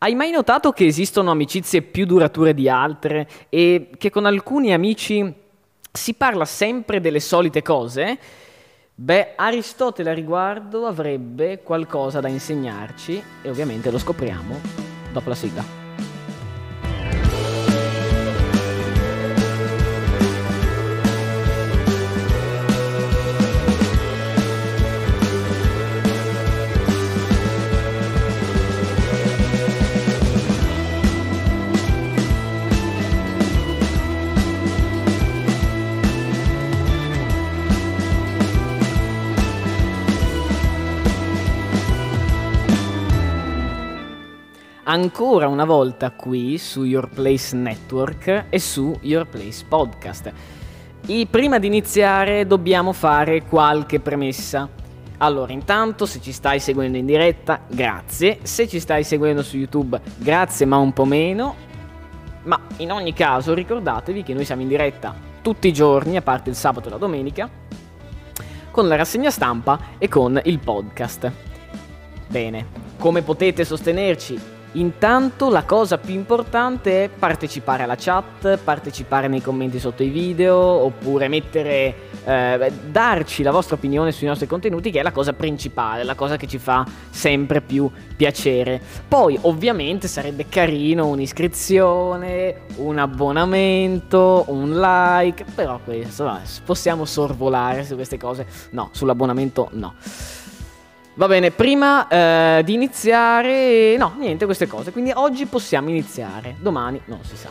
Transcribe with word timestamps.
Hai 0.00 0.14
mai 0.14 0.30
notato 0.30 0.70
che 0.70 0.86
esistono 0.86 1.32
amicizie 1.32 1.82
più 1.82 2.06
durature 2.06 2.54
di 2.54 2.68
altre 2.68 3.28
e 3.48 3.90
che 3.98 4.10
con 4.10 4.26
alcuni 4.26 4.72
amici 4.72 5.34
si 5.90 6.14
parla 6.14 6.44
sempre 6.44 7.00
delle 7.00 7.18
solite 7.18 7.62
cose? 7.62 8.16
Beh, 8.94 9.32
Aristotele 9.34 10.10
a 10.10 10.14
riguardo 10.14 10.86
avrebbe 10.86 11.62
qualcosa 11.64 12.20
da 12.20 12.28
insegnarci 12.28 13.20
e 13.42 13.50
ovviamente 13.50 13.90
lo 13.90 13.98
scopriamo 13.98 14.60
dopo 15.12 15.28
la 15.30 15.34
sigla. 15.34 15.77
Ancora 44.88 45.48
una 45.48 45.66
volta 45.66 46.10
qui 46.12 46.56
su 46.56 46.82
Your 46.82 47.10
Place 47.10 47.54
Network 47.54 48.46
e 48.48 48.58
su 48.58 48.96
Your 49.02 49.26
Place 49.26 49.64
Podcast. 49.68 50.32
E 51.06 51.26
prima 51.30 51.58
di 51.58 51.66
iniziare 51.66 52.46
dobbiamo 52.46 52.92
fare 52.92 53.44
qualche 53.44 54.00
premessa. 54.00 54.68
Allora, 55.18 55.52
intanto 55.52 56.06
se 56.06 56.20
ci 56.22 56.32
stai 56.32 56.58
seguendo 56.58 56.96
in 56.96 57.04
diretta, 57.04 57.60
grazie. 57.68 58.38
Se 58.42 58.66
ci 58.66 58.80
stai 58.80 59.04
seguendo 59.04 59.42
su 59.42 59.58
YouTube, 59.58 60.00
grazie 60.16 60.64
ma 60.64 60.78
un 60.78 60.92
po' 60.92 61.04
meno. 61.04 61.66
Ma 62.44 62.58
in 62.78 62.90
ogni 62.90 63.12
caso 63.12 63.52
ricordatevi 63.52 64.22
che 64.22 64.32
noi 64.32 64.46
siamo 64.46 64.62
in 64.62 64.68
diretta 64.68 65.14
tutti 65.42 65.68
i 65.68 65.72
giorni, 65.72 66.16
a 66.16 66.22
parte 66.22 66.48
il 66.48 66.56
sabato 66.56 66.88
e 66.88 66.92
la 66.92 66.96
domenica, 66.96 67.48
con 68.70 68.88
la 68.88 68.96
rassegna 68.96 69.30
stampa 69.30 69.78
e 69.98 70.08
con 70.08 70.40
il 70.44 70.58
podcast. 70.60 71.30
Bene, 72.26 72.66
come 72.96 73.20
potete 73.20 73.66
sostenerci? 73.66 74.56
Intanto 74.72 75.48
la 75.48 75.64
cosa 75.64 75.96
più 75.96 76.12
importante 76.14 77.04
è 77.04 77.08
partecipare 77.08 77.84
alla 77.84 77.96
chat, 77.96 78.58
partecipare 78.58 79.26
nei 79.26 79.40
commenti 79.40 79.78
sotto 79.78 80.02
i 80.02 80.08
video, 80.08 80.56
oppure 80.56 81.26
mettere, 81.28 81.94
eh, 82.24 82.72
darci 82.90 83.42
la 83.42 83.50
vostra 83.50 83.76
opinione 83.76 84.12
sui 84.12 84.26
nostri 84.26 84.46
contenuti, 84.46 84.90
che 84.90 85.00
è 85.00 85.02
la 85.02 85.10
cosa 85.10 85.32
principale, 85.32 86.04
la 86.04 86.14
cosa 86.14 86.36
che 86.36 86.46
ci 86.46 86.58
fa 86.58 86.86
sempre 87.08 87.62
più 87.62 87.90
piacere. 88.14 88.80
Poi 89.08 89.38
ovviamente 89.42 90.06
sarebbe 90.06 90.46
carino 90.48 91.06
un'iscrizione, 91.06 92.66
un 92.76 92.98
abbonamento, 92.98 94.44
un 94.48 94.78
like, 94.78 95.46
però 95.54 95.80
questo 95.82 96.30
possiamo 96.64 97.06
sorvolare 97.06 97.84
su 97.84 97.94
queste 97.94 98.18
cose. 98.18 98.46
No, 98.70 98.90
sull'abbonamento 98.92 99.70
no. 99.72 99.94
Va 101.18 101.26
bene, 101.26 101.50
prima 101.50 102.06
eh, 102.06 102.62
di 102.62 102.74
iniziare, 102.74 103.96
no, 103.96 104.14
niente 104.18 104.44
queste 104.44 104.68
cose, 104.68 104.92
quindi 104.92 105.10
oggi 105.12 105.46
possiamo 105.46 105.88
iniziare, 105.88 106.54
domani 106.60 107.00
non 107.06 107.18
si 107.24 107.34
sa. 107.34 107.50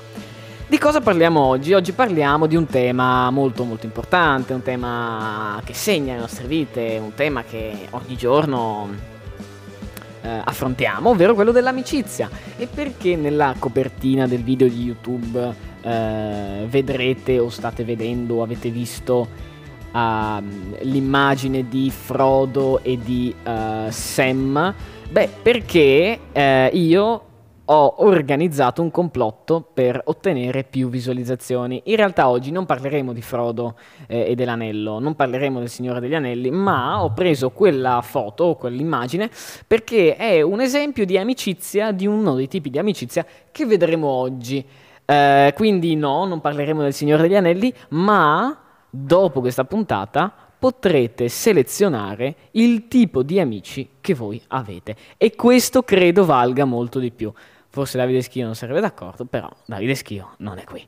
Di 0.66 0.78
cosa 0.78 1.02
parliamo 1.02 1.42
oggi? 1.42 1.74
Oggi 1.74 1.92
parliamo 1.92 2.46
di 2.46 2.56
un 2.56 2.66
tema 2.66 3.30
molto 3.30 3.66
molto 3.66 3.86
importante, 3.86 4.54
un 4.54 4.62
tema 4.62 5.60
che 5.66 5.74
segna 5.74 6.14
le 6.14 6.22
nostre 6.22 6.48
vite, 6.48 6.98
un 7.04 7.14
tema 7.14 7.44
che 7.44 7.90
ogni 7.90 8.16
giorno 8.16 8.88
eh, 10.22 10.42
affrontiamo, 10.46 11.10
ovvero 11.10 11.34
quello 11.34 11.52
dell'amicizia. 11.52 12.30
E 12.56 12.68
perché 12.74 13.18
nella 13.18 13.54
copertina 13.60 14.28
del 14.28 14.44
video 14.44 14.70
di 14.70 14.82
YouTube 14.82 15.54
eh, 15.82 16.66
vedrete 16.70 17.38
o 17.38 17.50
state 17.50 17.84
vedendo 17.84 18.36
o 18.36 18.44
avete 18.44 18.70
visto 18.70 19.28
uh, 19.98 20.44
l'immagine 20.82 21.68
di 21.68 21.90
Frodo 21.90 22.82
e 22.84 23.00
di 23.00 23.34
uh, 23.44 23.90
Sam? 23.90 24.74
Beh, 25.10 25.30
perché 25.42 26.20
uh, 26.32 26.76
io 26.76 27.22
ho 27.70 27.96
organizzato 27.98 28.82
un 28.82 28.92
complotto 28.92 29.62
per 29.74 30.02
ottenere 30.06 30.64
più 30.64 30.88
visualizzazioni. 30.88 31.82
In 31.86 31.98
realtà 31.98 32.30
oggi 32.30 32.50
non 32.50 32.66
parleremo 32.66 33.12
di 33.12 33.22
Frodo 33.22 33.76
eh, 34.08 34.28
e 34.30 34.36
dell'anello, 34.36 35.00
non 35.00 35.16
parleremo 35.16 35.60
del 35.60 35.68
Signore 35.68 36.00
degli 36.00 36.16
Anelli, 36.16 36.50
ma 36.50 37.04
ho 37.04 37.12
preso 37.12 37.50
quella 37.50 38.02
foto, 38.02 38.56
quell'immagine, 38.56 39.30
perché 39.68 40.16
è 40.16 40.42
un 40.42 40.62
esempio 40.62 41.06
di 41.06 41.18
amicizia, 41.18 41.92
di 41.92 42.08
uno 42.08 42.36
dei 42.36 42.48
tipi 42.48 42.70
di 42.70 42.80
amicizia 42.80 43.26
che 43.52 43.66
vedremo 43.66 44.08
oggi. 44.08 44.66
Eh, 45.04 45.54
quindi 45.54 45.96
no, 45.96 46.26
non 46.26 46.40
parleremo 46.40 46.82
del 46.82 46.94
Signore 46.94 47.24
degli 47.24 47.36
Anelli, 47.36 47.74
ma 47.90 48.67
dopo 49.06 49.40
questa 49.42 49.66
puntata 49.66 50.34
potrete 50.58 51.30
selezionare 51.30 52.36
il 52.52 52.88
tipo 52.88 53.22
di 53.22 53.40
amici 53.40 53.90
che 54.02 54.14
voi 54.14 54.42
avete 54.48 54.96
e 55.18 55.36
questo 55.36 55.84
credo 55.84 56.26
valga 56.26 56.66
molto 56.66 57.00
di 57.00 57.12
più. 57.12 57.32
Forse 57.70 57.98
Davide 57.98 58.22
Schio 58.22 58.46
non 58.46 58.56
sarebbe 58.56 58.80
d'accordo, 58.80 59.26
però 59.26 59.50
Davide 59.66 59.94
Schio 59.94 60.34
non 60.38 60.58
è 60.58 60.64
qui. 60.64 60.84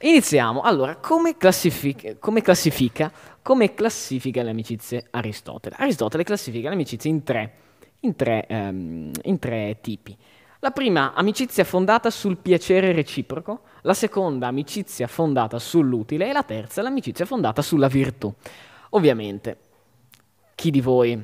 Iniziamo. 0.00 0.62
Allora, 0.62 0.96
come 0.96 1.36
classifica, 1.36 2.16
come 2.18 2.40
classifica, 2.40 3.12
come 3.42 3.74
classifica 3.74 4.42
le 4.42 4.50
amicizie 4.50 5.06
Aristotele? 5.10 5.76
Aristotele 5.78 6.24
classifica 6.24 6.68
le 6.68 6.74
amicizie 6.74 7.10
in 7.10 7.22
tre, 7.22 7.52
in 8.00 8.16
tre, 8.16 8.46
um, 8.48 9.10
in 9.22 9.38
tre 9.38 9.78
tipi. 9.82 10.16
La 10.64 10.70
prima, 10.70 11.12
amicizia 11.12 11.62
fondata 11.62 12.08
sul 12.08 12.38
piacere 12.38 12.92
reciproco, 12.92 13.64
la 13.82 13.92
seconda, 13.92 14.46
amicizia 14.46 15.06
fondata 15.06 15.58
sull'utile 15.58 16.30
e 16.30 16.32
la 16.32 16.42
terza, 16.42 16.80
l'amicizia 16.80 17.26
fondata 17.26 17.60
sulla 17.60 17.86
virtù. 17.86 18.32
Ovviamente, 18.92 19.58
chi 20.54 20.70
di 20.70 20.80
voi 20.80 21.22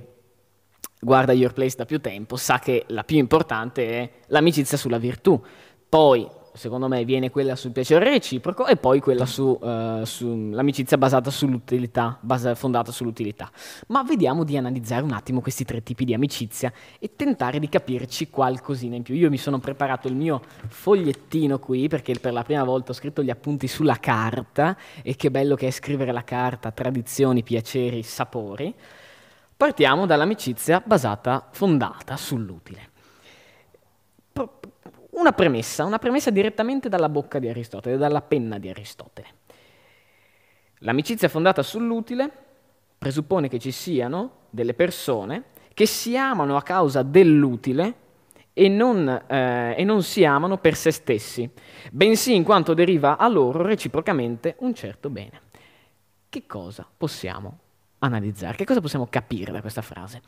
guarda 1.01 1.33
Your 1.33 1.55
Place 1.55 1.75
da 1.75 1.87
più 1.87 2.03
tempo 2.03 2.37
sa 2.37 2.59
che 2.59 2.85
la 2.89 3.03
più 3.03 3.17
importante 3.17 3.89
è 3.89 4.11
l'amicizia 4.27 4.77
sulla 4.77 4.99
virtù. 4.99 5.43
Poi 5.89 6.29
secondo 6.55 6.89
me 6.89 7.05
viene 7.05 7.31
quella 7.31 7.57
sul 7.57 7.73
piacere 7.73 8.11
reciproco 8.11 8.67
e 8.67 8.77
poi 8.77 9.01
quella 9.01 9.27
sull'amicizia 9.27 10.89
su, 10.89 10.95
uh, 10.95 10.99
basata 10.99 11.31
sull'utilità, 11.31 12.19
basa, 12.21 12.55
fondata 12.55 12.93
sull'utilità. 12.93 13.51
Ma 13.89 14.03
vediamo 14.03 14.45
di 14.45 14.57
analizzare 14.57 15.03
un 15.03 15.13
attimo 15.13 15.41
questi 15.41 15.65
tre 15.65 15.83
tipi 15.83 16.05
di 16.05 16.15
amicizia 16.15 16.73
e 16.99 17.15
tentare 17.17 17.59
di 17.59 17.69
capirci 17.69 18.31
qualcosina 18.31 18.97
in 18.97 19.03
più. 19.03 19.15
Io 19.15 19.31
mi 19.31 19.39
sono 19.39 19.59
preparato 19.59 20.09
il 20.09 20.15
mio 20.15 20.43
fogliettino 20.67 21.59
qui 21.59 21.89
perché 21.89 22.15
per 22.21 22.33
la 22.33 22.43
prima 22.43 22.65
volta 22.65 22.93
ho 22.93 22.95
scritto 22.95 23.23
gli 23.23 23.31
appunti 23.31 23.69
sulla 23.69 23.97
carta 23.97 24.77
e 25.03 25.17
che 25.17 25.31
bello 25.31 25.55
che 25.55 25.69
è 25.69 25.71
scrivere 25.71 26.13
la 26.13 26.25
carta, 26.25 26.71
tradizioni, 26.71 27.43
piaceri, 27.43 28.03
sapori. 28.03 28.75
Partiamo 29.57 30.07
dall'amicizia 30.07 30.83
basata, 30.85 31.49
fondata 31.51 32.17
sull'utile. 32.17 32.89
Una 35.21 35.33
premessa, 35.33 35.85
una 35.85 35.99
premessa 35.99 36.31
direttamente 36.31 36.89
dalla 36.89 37.11
bocca 37.11 37.39
di 37.39 37.47
Aristotele, 37.47 37.99
dalla 37.99 38.23
penna 38.23 38.59
di 38.59 38.71
Aristotele. 38.71 39.29
L'amicizia 40.79 41.29
fondata 41.29 41.63
sull'utile 41.63 42.31
presuppone 42.97 43.49
che 43.49 43.59
ci 43.59 43.71
siano 43.71 44.47
delle 44.49 44.73
persone 44.73 45.45
che 45.75 45.85
si 45.85 46.17
amano 46.17 46.57
a 46.57 46.63
causa 46.63 47.03
dell'utile 47.03 47.95
e 48.55 48.69
non, 48.69 49.07
eh, 49.27 49.75
e 49.77 49.85
non, 49.85 50.03
si 50.03 50.25
amano 50.25 50.57
per 50.57 50.75
se 50.75 50.91
stessi, 50.91 51.51
bensì 51.93 52.35
in 52.35 52.43
quanto 52.43 52.73
deriva 52.73 53.19
a 53.19 53.29
loro 53.29 53.63
reciprocamente 53.63 54.57
un 54.61 54.73
certo 54.73 55.11
bene. 55.11 55.41
Che 56.31 56.47
cosa 56.47 56.87
possiamo 56.97 57.59
analizzare? 57.99 58.57
Che 58.57 58.65
cosa 58.65 58.81
possiamo 58.81 59.07
capire 59.11 59.53
da 59.53 59.61
questa 59.61 59.83
frase? 59.83 60.23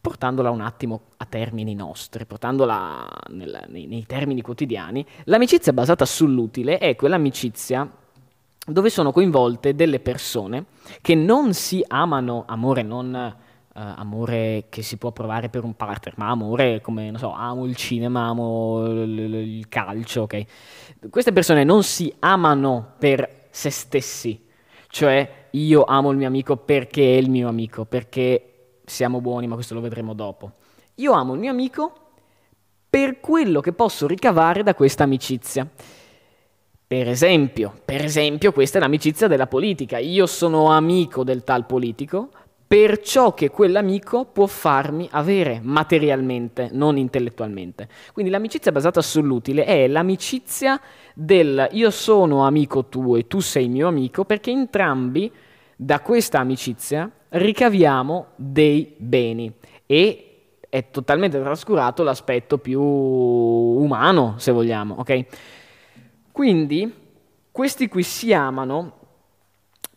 Portandola 0.00 0.50
un 0.50 0.60
attimo 0.62 1.00
a 1.18 1.26
termini 1.26 1.74
nostri, 1.74 2.24
portandola 2.24 3.06
nel, 3.28 3.66
nei, 3.68 3.86
nei 3.86 4.06
termini 4.06 4.40
quotidiani, 4.40 5.04
l'amicizia 5.24 5.72
basata 5.72 6.04
sull'utile 6.04 6.78
è 6.78 6.96
quell'amicizia 6.96 7.88
dove 8.66 8.90
sono 8.90 9.12
coinvolte 9.12 9.74
delle 9.74 10.00
persone 10.00 10.66
che 11.02 11.14
non 11.14 11.52
si 11.54 11.84
amano, 11.86 12.44
amore 12.46 12.82
non 12.82 13.34
uh, 13.74 13.80
amore 13.96 14.66
che 14.68 14.82
si 14.82 14.96
può 14.96 15.12
provare 15.12 15.48
per 15.48 15.64
un 15.64 15.74
partner, 15.74 16.14
ma 16.16 16.28
amore 16.28 16.80
come, 16.80 17.10
non 17.10 17.18
so, 17.18 17.32
amo 17.32 17.66
il 17.66 17.76
cinema, 17.76 18.26
amo 18.26 18.84
il, 18.86 19.18
il 19.18 19.68
calcio, 19.68 20.22
ok? 20.22 20.44
Queste 21.10 21.32
persone 21.32 21.64
non 21.64 21.82
si 21.82 22.12
amano 22.20 22.94
per 22.98 23.48
se 23.50 23.70
stessi, 23.70 24.46
cioè 24.88 25.48
io 25.50 25.84
amo 25.84 26.10
il 26.10 26.16
mio 26.16 26.28
amico 26.28 26.56
perché 26.56 27.02
è 27.02 27.18
il 27.18 27.30
mio 27.30 27.48
amico, 27.48 27.84
perché 27.84 28.49
siamo 28.90 29.20
buoni, 29.20 29.46
ma 29.46 29.54
questo 29.54 29.74
lo 29.74 29.80
vedremo 29.80 30.12
dopo. 30.12 30.52
Io 30.96 31.12
amo 31.12 31.34
il 31.34 31.40
mio 31.40 31.50
amico 31.50 31.92
per 32.90 33.20
quello 33.20 33.60
che 33.60 33.72
posso 33.72 34.06
ricavare 34.06 34.62
da 34.62 34.74
questa 34.74 35.04
amicizia. 35.04 35.66
Per 36.86 37.08
esempio, 37.08 37.80
per 37.84 38.04
esempio, 38.04 38.52
questa 38.52 38.78
è 38.78 38.80
l'amicizia 38.80 39.28
della 39.28 39.46
politica. 39.46 39.98
Io 39.98 40.26
sono 40.26 40.70
amico 40.70 41.22
del 41.22 41.44
tal 41.44 41.64
politico 41.64 42.30
per 42.66 43.00
ciò 43.00 43.34
che 43.34 43.50
quell'amico 43.50 44.26
può 44.26 44.46
farmi 44.46 45.08
avere 45.10 45.60
materialmente, 45.60 46.68
non 46.72 46.96
intellettualmente. 46.96 47.88
Quindi 48.12 48.30
l'amicizia 48.30 48.70
basata 48.70 49.02
sull'utile 49.02 49.64
è 49.64 49.88
l'amicizia 49.88 50.80
del 51.12 51.68
io 51.72 51.90
sono 51.90 52.46
amico 52.46 52.86
tuo 52.86 53.16
e 53.16 53.26
tu 53.26 53.40
sei 53.40 53.68
mio 53.68 53.88
amico 53.88 54.24
perché 54.24 54.50
entrambi 54.50 55.32
da 55.82 56.00
questa 56.00 56.40
amicizia 56.40 57.10
ricaviamo 57.30 58.26
dei 58.36 58.94
beni 58.98 59.50
e 59.86 60.58
è 60.68 60.90
totalmente 60.90 61.40
trascurato 61.40 62.02
l'aspetto 62.02 62.58
più 62.58 62.82
umano, 62.82 64.34
se 64.36 64.52
vogliamo, 64.52 64.96
ok? 64.98 65.24
Quindi 66.32 66.94
questi 67.50 67.88
qui 67.88 68.02
si 68.02 68.34
amano 68.34 68.98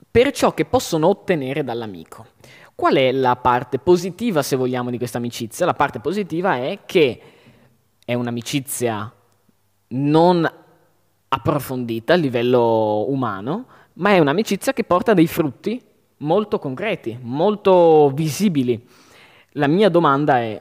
per 0.09 0.31
ciò 0.31 0.53
che 0.53 0.63
possono 0.63 1.09
ottenere 1.09 1.65
dall'amico. 1.65 2.27
Qual 2.73 2.95
è 2.95 3.11
la 3.11 3.35
parte 3.35 3.77
positiva, 3.77 4.41
se 4.41 4.55
vogliamo, 4.55 4.89
di 4.89 4.97
questa 4.97 5.17
amicizia? 5.17 5.65
La 5.65 5.73
parte 5.73 5.99
positiva 5.99 6.55
è 6.55 6.79
che 6.85 7.21
è 8.05 8.13
un'amicizia 8.13 9.13
non 9.89 10.49
approfondita 11.27 12.13
a 12.13 12.15
livello 12.15 13.09
umano, 13.09 13.65
ma 13.93 14.11
è 14.11 14.19
un'amicizia 14.19 14.73
che 14.73 14.83
porta 14.83 15.13
dei 15.13 15.27
frutti 15.27 15.81
molto 16.17 16.59
concreti, 16.59 17.17
molto 17.21 18.11
visibili. 18.13 18.85
La 19.51 19.67
mia 19.67 19.89
domanda 19.89 20.39
è, 20.39 20.57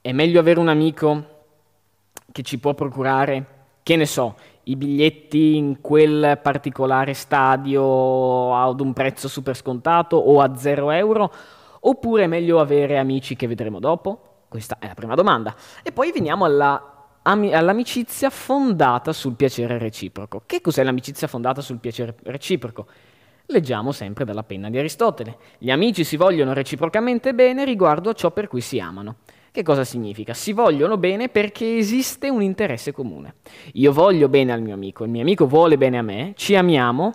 è 0.00 0.12
meglio 0.12 0.40
avere 0.40 0.60
un 0.60 0.68
amico 0.68 1.36
che 2.30 2.42
ci 2.42 2.58
può 2.58 2.74
procurare, 2.74 3.46
che 3.82 3.96
ne 3.96 4.06
so, 4.06 4.36
i 4.64 4.76
biglietti 4.76 5.56
in 5.56 5.80
quel 5.80 6.38
particolare 6.42 7.14
stadio 7.14 8.54
ad 8.54 8.80
un 8.80 8.92
prezzo 8.92 9.28
super 9.28 9.56
scontato 9.56 10.16
o 10.16 10.40
a 10.40 10.54
0 10.54 10.90
euro? 10.90 11.32
Oppure 11.80 12.24
è 12.24 12.26
meglio 12.26 12.60
avere 12.60 12.98
amici 12.98 13.34
che 13.34 13.46
vedremo 13.46 13.78
dopo? 13.78 14.42
Questa 14.48 14.76
è 14.78 14.88
la 14.88 14.94
prima 14.94 15.14
domanda. 15.14 15.54
E 15.82 15.92
poi 15.92 16.12
veniamo 16.12 16.44
alla, 16.44 16.97
ami, 17.28 17.52
all'amicizia 17.52 18.30
fondata 18.30 19.12
sul 19.12 19.34
piacere 19.34 19.76
reciproco. 19.76 20.42
Che 20.46 20.60
cos'è 20.62 20.82
l'amicizia 20.82 21.26
fondata 21.26 21.60
sul 21.60 21.78
piacere 21.78 22.16
reciproco? 22.22 22.86
Leggiamo 23.46 23.92
sempre 23.92 24.24
dalla 24.24 24.42
penna 24.42 24.70
di 24.70 24.78
Aristotele. 24.78 25.36
Gli 25.58 25.70
amici 25.70 26.04
si 26.04 26.16
vogliono 26.16 26.54
reciprocamente 26.54 27.34
bene 27.34 27.64
riguardo 27.64 28.10
a 28.10 28.14
ciò 28.14 28.30
per 28.30 28.48
cui 28.48 28.62
si 28.62 28.80
amano. 28.80 29.16
Che 29.50 29.62
cosa 29.62 29.84
significa? 29.84 30.32
Si 30.34 30.52
vogliono 30.52 30.96
bene 30.96 31.28
perché 31.28 31.76
esiste 31.76 32.30
un 32.30 32.42
interesse 32.42 32.92
comune. 32.92 33.36
Io 33.74 33.92
voglio 33.92 34.28
bene 34.28 34.52
al 34.52 34.62
mio 34.62 34.74
amico, 34.74 35.04
il 35.04 35.10
mio 35.10 35.22
amico 35.22 35.46
vuole 35.46 35.76
bene 35.76 35.98
a 35.98 36.02
me, 36.02 36.32
ci 36.34 36.54
amiamo 36.56 37.12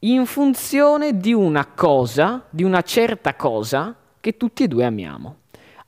in 0.00 0.26
funzione 0.26 1.16
di 1.16 1.32
una 1.32 1.66
cosa, 1.66 2.44
di 2.50 2.62
una 2.62 2.82
certa 2.82 3.34
cosa 3.34 3.96
che 4.20 4.36
tutti 4.36 4.64
e 4.64 4.68
due 4.68 4.84
amiamo. 4.84 5.36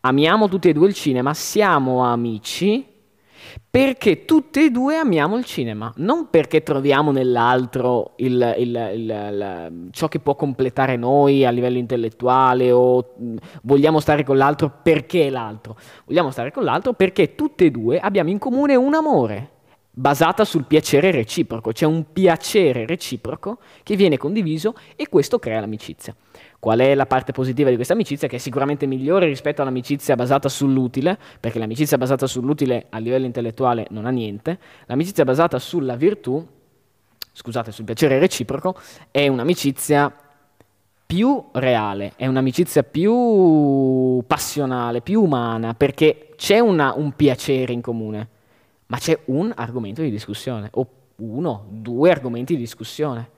Amiamo 0.00 0.48
tutti 0.48 0.68
e 0.68 0.72
due 0.72 0.86
il 0.86 0.94
cinema, 0.94 1.34
siamo 1.34 2.04
amici 2.04 2.86
perché 3.68 4.24
tutti 4.24 4.64
e 4.64 4.70
due 4.70 4.96
amiamo 4.96 5.36
il 5.36 5.44
cinema, 5.44 5.92
non 5.96 6.28
perché 6.30 6.62
troviamo 6.62 7.10
nell'altro 7.10 8.12
il, 8.16 8.54
il, 8.58 8.92
il, 8.94 9.88
ciò 9.90 10.06
che 10.06 10.20
può 10.20 10.36
completare 10.36 10.96
noi 10.96 11.44
a 11.44 11.50
livello 11.50 11.78
intellettuale 11.78 12.70
o 12.70 13.14
vogliamo 13.62 13.98
stare 13.98 14.22
con 14.22 14.36
l'altro 14.36 14.72
perché 14.82 15.30
l'altro, 15.30 15.76
vogliamo 16.06 16.30
stare 16.30 16.52
con 16.52 16.62
l'altro 16.62 16.92
perché 16.92 17.34
tutti 17.34 17.64
e 17.64 17.70
due 17.72 17.98
abbiamo 17.98 18.30
in 18.30 18.38
comune 18.38 18.76
un 18.76 18.94
amore 18.94 19.50
basata 19.98 20.44
sul 20.44 20.64
piacere 20.64 21.10
reciproco, 21.10 21.72
c'è 21.72 21.84
un 21.84 22.12
piacere 22.12 22.86
reciproco 22.86 23.58
che 23.82 23.96
viene 23.96 24.16
condiviso 24.16 24.74
e 24.94 25.08
questo 25.08 25.40
crea 25.40 25.58
l'amicizia. 25.58 26.14
Qual 26.60 26.78
è 26.78 26.94
la 26.94 27.06
parte 27.06 27.32
positiva 27.32 27.68
di 27.68 27.74
questa 27.74 27.94
amicizia? 27.94 28.28
Che 28.28 28.36
è 28.36 28.38
sicuramente 28.38 28.86
migliore 28.86 29.26
rispetto 29.26 29.60
all'amicizia 29.60 30.14
basata 30.14 30.48
sull'utile, 30.48 31.18
perché 31.40 31.58
l'amicizia 31.58 31.98
basata 31.98 32.28
sull'utile 32.28 32.86
a 32.90 32.98
livello 32.98 33.26
intellettuale 33.26 33.86
non 33.90 34.06
ha 34.06 34.10
niente. 34.10 34.58
L'amicizia 34.86 35.24
basata 35.24 35.58
sulla 35.58 35.96
virtù, 35.96 36.46
scusate, 37.32 37.72
sul 37.72 37.84
piacere 37.84 38.20
reciproco, 38.20 38.76
è 39.10 39.26
un'amicizia 39.26 40.14
più 41.06 41.44
reale, 41.52 42.12
è 42.14 42.26
un'amicizia 42.26 42.84
più 42.84 44.22
passionale, 44.26 45.00
più 45.00 45.22
umana, 45.22 45.74
perché 45.74 46.34
c'è 46.36 46.60
una, 46.60 46.92
un 46.94 47.12
piacere 47.12 47.72
in 47.72 47.80
comune, 47.80 48.28
ma 48.88 48.98
c'è 48.98 49.18
un 49.26 49.52
argomento 49.54 50.02
di 50.02 50.10
discussione, 50.10 50.68
o 50.72 50.88
uno, 51.16 51.66
due 51.68 52.10
argomenti 52.10 52.54
di 52.54 52.60
discussione. 52.60 53.30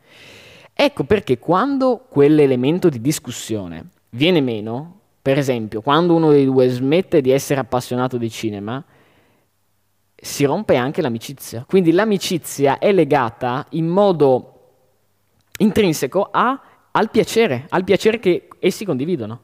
Ecco 0.73 1.05
perché 1.05 1.38
quando 1.38 2.06
quell'elemento 2.08 2.88
di 2.88 3.00
discussione 3.00 3.91
viene 4.11 4.41
meno, 4.41 5.00
per 5.23 5.38
esempio, 5.38 5.82
quando 5.82 6.14
uno 6.14 6.31
dei 6.31 6.44
due 6.44 6.69
smette 6.69 7.20
di 7.20 7.31
essere 7.31 7.61
appassionato 7.61 8.17
di 8.17 8.31
cinema, 8.31 8.82
si 10.14 10.44
rompe 10.44 10.76
anche 10.76 11.02
l'amicizia. 11.02 11.64
Quindi 11.67 11.93
l'amicizia 11.93 12.79
è 12.79 12.93
legata 12.93 13.67
in 13.70 13.87
modo 13.87 14.55
intrinseco 15.58 16.29
a, 16.31 16.61
al 16.91 17.11
piacere, 17.11 17.67
al 17.70 17.85
piacere 17.85 18.19
che 18.19 18.49
essi 18.58 18.85
condividono. 18.85 19.41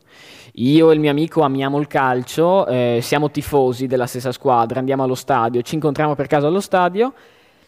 Io 0.59 0.91
e 0.91 0.95
il 0.95 1.01
mio 1.01 1.11
amico 1.11 1.43
amiamo 1.43 1.79
il 1.79 1.87
calcio, 1.87 2.67
eh, 2.67 3.01
siamo 3.03 3.31
tifosi 3.31 3.87
della 3.87 4.07
stessa 4.07 4.33
squadra, 4.33 4.79
andiamo 4.79 5.03
allo 5.03 5.15
stadio, 5.15 5.61
ci 5.61 5.75
incontriamo 5.75 6.15
per 6.15 6.29
caso 6.29 6.47
allo 6.47 6.61
stadio, 6.61 7.13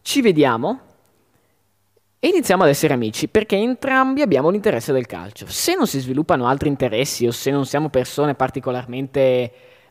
ci 0.01 0.23
vediamo 0.23 0.81
e 2.19 2.29
iniziamo 2.29 2.63
ad 2.63 2.71
essere 2.71 2.95
amici 2.95 3.29
perché 3.29 3.57
entrambi 3.57 4.23
abbiamo 4.23 4.49
l'interesse 4.49 4.95
del 4.95 5.05
calcio. 5.05 5.45
Se 5.49 5.75
non 5.77 5.87
si 5.87 5.99
sviluppano 5.99 6.47
altri 6.47 6.71
interessi 6.71 7.27
o 7.27 7.31
se 7.31 7.51
non 7.51 7.67
siamo 7.67 7.91
persone 7.91 8.35
particolarmente, 8.35 9.21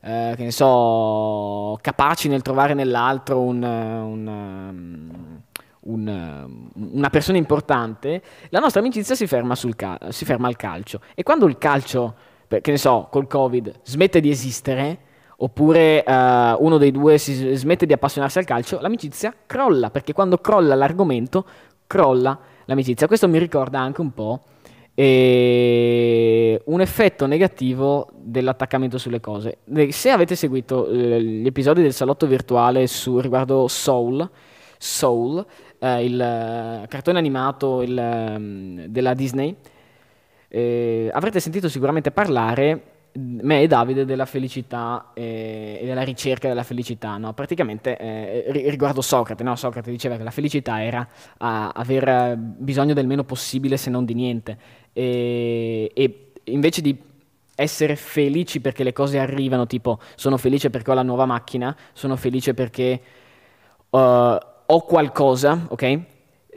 eh, 0.02 0.34
che 0.36 0.44
ne 0.44 0.52
so, 0.52 1.78
capaci 1.80 2.28
nel 2.28 2.42
trovare 2.42 2.74
nell'altro 2.74 3.40
un, 3.42 3.62
un, 3.62 4.28
um, 4.28 5.42
un, 5.82 6.70
una 6.74 7.10
persona 7.12 7.38
importante, 7.38 8.24
la 8.50 8.60
nostra 8.60 8.82
amicizia 8.82 9.14
si 9.14 9.28
ferma, 9.28 9.56
cal- 9.76 10.00
si 10.10 10.26
ferma 10.26 10.48
al 10.48 10.56
calcio. 10.56 11.00
E 11.14 11.22
quando 11.22 11.46
il 11.46 11.60
calcio, 11.60 12.16
che 12.48 12.72
ne 12.72 12.78
so, 12.78 13.08
col 13.12 13.28
Covid, 13.28 13.80
smette 13.84 14.20
di 14.20 14.30
esistere, 14.30 15.00
oppure 15.38 16.04
uh, 16.06 16.12
uno 16.64 16.78
dei 16.78 16.92
due 16.92 17.18
si 17.18 17.56
smette 17.56 17.86
di 17.86 17.94
appassionarsi 17.94 18.40
al 18.40 18.46
calcio, 18.46 18.80
l'amicizia 18.80 19.34
crolla, 19.46 19.90
perché 19.90 20.14
quando 20.14 20.38
crolla 20.38 20.76
l'argomento 20.76 21.46
crolla 21.86 22.38
l'amicizia. 22.66 23.08
Questo 23.08 23.28
mi 23.28 23.38
ricorda 23.40 23.80
anche 23.80 24.02
un 24.02 24.14
po' 24.14 24.42
eh, 25.00 26.60
un 26.66 26.82
effetto 26.82 27.28
negativo 27.28 28.10
dell'attaccamento 28.16 28.98
sulle 28.98 29.20
cose. 29.20 29.60
Se 29.90 30.10
avete 30.10 30.36
seguito 30.36 30.88
eh, 30.90 31.22
gli 31.22 31.46
episodi 31.46 31.82
del 31.84 31.94
salotto 31.94 32.26
virtuale 32.26 32.88
su, 32.88 33.20
riguardo 33.20 33.68
Soul, 33.68 34.28
Soul 34.80 35.46
eh, 35.80 36.04
il 36.04 36.14
uh, 36.14 36.88
cartone 36.88 37.20
animato 37.20 37.84
il, 37.84 37.96
um, 37.96 38.86
della 38.86 39.14
Disney, 39.14 39.56
eh, 40.50 41.10
avrete 41.12 41.40
sentito 41.40 41.70
sicuramente 41.70 42.12
parlare 42.12 42.96
me 43.18 43.62
e 43.62 43.68
Davide 43.68 44.06
della 44.06 44.26
felicità 44.26 45.12
eh, 45.14 45.80
e 45.82 45.86
della 45.86 46.04
ricerca 46.04 46.48
della 46.48 46.64
felicità, 46.64 47.18
no? 47.18 47.34
praticamente 47.34 47.98
eh, 47.98 48.46
riguardo 48.70 49.02
Socrate, 49.02 49.44
no? 49.44 49.56
Socrate 49.56 49.90
diceva 49.90 50.18
che 50.18 50.24
la 50.24 50.32
felicità 50.32 50.84
era 50.84 51.08
aver 51.38 52.38
bisogno 52.38 52.94
del 52.94 53.08
meno 53.08 53.24
possibile 53.24 53.78
se 53.78 53.90
non 53.90 54.06
di 54.06 54.14
niente 54.14 54.58
e, 54.94 55.92
e, 55.94 56.32
invece 56.46 56.82
di 56.82 56.96
essere 57.56 57.96
felici 57.96 58.62
perché 58.62 58.84
le 58.84 58.94
cose 58.94 59.18
arrivano, 59.18 59.66
tipo 59.66 60.00
sono 60.16 60.38
felice 60.38 60.70
perché 60.70 60.92
ho 60.92 60.94
la 60.94 61.02
nuova 61.02 61.26
macchina, 61.26 61.76
sono 61.94 62.16
felice 62.16 62.54
perché 62.54 63.02
uh, 63.90 63.98
ho 63.98 64.82
qualcosa, 64.86 65.66
ok? 65.70 66.00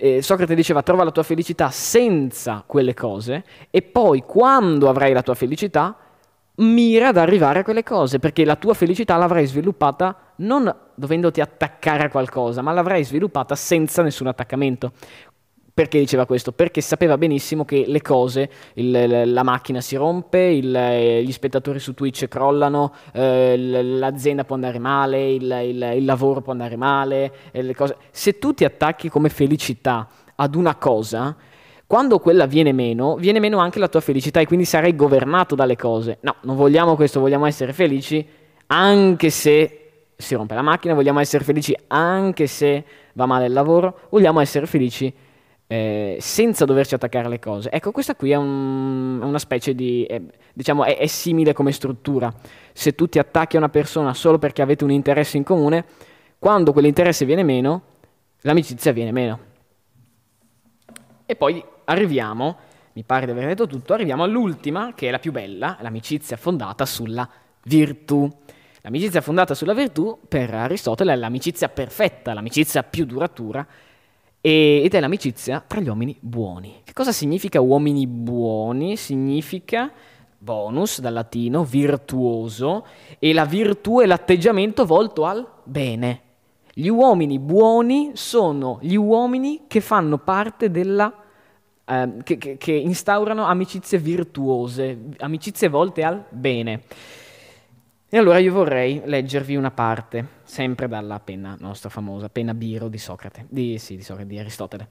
Eh, 0.02 0.22
Socrate 0.22 0.54
diceva 0.54 0.82
trova 0.82 1.04
la 1.04 1.10
tua 1.10 1.22
felicità 1.22 1.68
senza 1.68 2.64
quelle 2.66 2.94
cose 2.94 3.44
e 3.68 3.82
poi 3.82 4.22
quando 4.26 4.88
avrai 4.88 5.12
la 5.12 5.20
tua 5.20 5.34
felicità 5.34 5.94
mira 6.60 7.08
ad 7.08 7.18
arrivare 7.18 7.58
a 7.58 7.62
quelle 7.64 7.82
cose, 7.82 8.18
perché 8.18 8.46
la 8.46 8.56
tua 8.56 8.72
felicità 8.72 9.16
l'avrai 9.16 9.46
sviluppata 9.46 10.16
non 10.36 10.74
dovendoti 10.94 11.42
attaccare 11.42 12.04
a 12.04 12.08
qualcosa, 12.08 12.62
ma 12.62 12.72
l'avrai 12.72 13.04
sviluppata 13.04 13.54
senza 13.54 14.02
nessun 14.02 14.26
attaccamento. 14.26 14.92
Perché 15.80 15.98
diceva 15.98 16.26
questo? 16.26 16.52
Perché 16.52 16.82
sapeva 16.82 17.16
benissimo 17.16 17.64
che 17.64 17.84
le 17.86 18.02
cose, 18.02 18.50
il, 18.74 19.32
la 19.32 19.42
macchina 19.42 19.80
si 19.80 19.96
rompe, 19.96 20.38
il, 20.38 21.22
gli 21.24 21.32
spettatori 21.32 21.78
su 21.78 21.94
Twitch 21.94 22.28
crollano, 22.28 22.92
eh, 23.12 23.56
l'azienda 23.56 24.44
può 24.44 24.56
andare 24.56 24.78
male, 24.78 25.32
il, 25.32 25.42
il, 25.94 26.04
lavoro 26.04 26.42
può 26.42 26.52
andare 26.52 26.76
male, 26.76 27.32
se 28.10 28.38
tu 28.38 28.52
ti 28.52 28.66
attacchi 28.66 29.08
come 29.08 29.30
felicità 29.30 30.06
ad 30.34 30.54
una 30.54 30.74
cosa, 30.74 31.34
quando 31.86 32.18
quella 32.18 32.44
viene 32.44 32.72
meno, 32.74 33.14
viene 33.14 33.40
meno 33.40 33.56
anche 33.56 33.78
la 33.78 33.88
tua 33.88 34.00
felicità 34.00 34.38
e 34.38 34.46
quindi 34.46 34.66
sarai 34.66 34.94
governato 34.94 35.54
dalle 35.54 35.76
cose. 35.76 36.18
No, 36.20 36.34
non 36.42 36.56
vogliamo 36.56 36.94
questo, 36.94 37.20
vogliamo 37.20 37.46
essere 37.46 37.72
felici 37.72 38.28
anche 38.66 39.30
se 39.30 39.92
si 40.14 40.34
rompe 40.34 40.52
la 40.54 40.60
macchina, 40.60 40.92
vogliamo 40.92 41.20
essere 41.20 41.42
felici 41.42 41.74
anche 41.86 42.46
se 42.46 42.84
va 43.14 43.24
male 43.24 43.46
il 43.46 43.54
lavoro, 43.54 44.00
vogliamo 44.10 44.40
essere 44.40 44.66
felici 44.66 45.10
eh, 45.72 46.16
senza 46.18 46.64
doverci 46.64 46.96
attaccare 46.96 47.28
le 47.28 47.38
cose. 47.38 47.70
Ecco, 47.70 47.92
questa 47.92 48.16
qui 48.16 48.32
è, 48.32 48.34
un, 48.34 49.22
una 49.22 49.38
specie 49.38 49.72
di, 49.72 50.04
è, 50.04 50.20
diciamo, 50.52 50.82
è, 50.82 50.96
è 50.96 51.06
simile 51.06 51.52
come 51.52 51.70
struttura. 51.70 52.34
Se 52.72 52.96
tu 52.96 53.06
ti 53.06 53.20
attacchi 53.20 53.54
a 53.54 53.60
una 53.60 53.68
persona 53.68 54.12
solo 54.12 54.36
perché 54.36 54.62
avete 54.62 54.82
un 54.82 54.90
interesse 54.90 55.36
in 55.36 55.44
comune, 55.44 55.84
quando 56.40 56.72
quell'interesse 56.72 57.24
viene 57.24 57.44
meno, 57.44 57.82
l'amicizia 58.40 58.90
viene 58.90 59.12
meno. 59.12 59.38
E 61.24 61.36
poi 61.36 61.64
arriviamo, 61.84 62.56
mi 62.94 63.04
pare 63.04 63.26
di 63.26 63.30
aver 63.30 63.46
detto 63.46 63.68
tutto, 63.68 63.94
arriviamo 63.94 64.24
all'ultima, 64.24 64.92
che 64.96 65.06
è 65.06 65.10
la 65.12 65.20
più 65.20 65.30
bella, 65.30 65.78
l'amicizia 65.82 66.36
fondata 66.36 66.84
sulla 66.84 67.28
virtù. 67.62 68.28
L'amicizia 68.80 69.20
fondata 69.20 69.54
sulla 69.54 69.74
virtù 69.74 70.18
per 70.26 70.52
Aristotele 70.52 71.12
è 71.12 71.16
l'amicizia 71.16 71.68
perfetta, 71.68 72.34
l'amicizia 72.34 72.82
più 72.82 73.04
duratura 73.04 73.64
ed 74.40 74.94
è 74.94 75.00
l'amicizia 75.00 75.62
tra 75.66 75.80
gli 75.80 75.88
uomini 75.88 76.16
buoni. 76.20 76.80
Che 76.84 76.92
cosa 76.92 77.12
significa 77.12 77.60
uomini 77.60 78.06
buoni? 78.06 78.96
Significa 78.96 79.92
bonus 80.38 81.00
dal 81.00 81.12
latino, 81.12 81.64
virtuoso, 81.64 82.86
e 83.18 83.32
la 83.34 83.44
virtù 83.44 84.00
è 84.00 84.06
l'atteggiamento 84.06 84.86
volto 84.86 85.26
al 85.26 85.46
bene. 85.64 86.22
Gli 86.72 86.88
uomini 86.88 87.38
buoni 87.38 88.12
sono 88.14 88.78
gli 88.80 88.94
uomini 88.94 89.62
che 89.66 89.80
fanno 89.80 90.18
parte 90.18 90.70
della... 90.70 91.12
Eh, 91.84 92.14
che, 92.22 92.38
che, 92.38 92.56
che 92.56 92.72
instaurano 92.72 93.44
amicizie 93.44 93.98
virtuose, 93.98 94.98
amicizie 95.18 95.68
volte 95.68 96.02
al 96.02 96.24
bene. 96.30 96.84
E 98.12 98.18
allora 98.18 98.38
io 98.38 98.52
vorrei 98.52 99.00
leggervi 99.04 99.54
una 99.54 99.70
parte, 99.70 100.26
sempre 100.42 100.88
dalla 100.88 101.20
penna 101.20 101.56
nostra 101.60 101.88
famosa, 101.88 102.28
penna 102.28 102.54
Biro 102.54 102.88
di 102.88 102.98
Socrate, 102.98 103.46
di, 103.48 103.78
sì, 103.78 103.94
di, 103.94 104.02
Socrate, 104.02 104.28
di 104.28 104.36
Aristotele. 104.36 104.88